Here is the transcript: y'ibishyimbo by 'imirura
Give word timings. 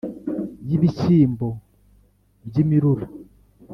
y'ibishyimbo 0.67 1.47
by 2.47 2.53
'imirura 2.63 3.05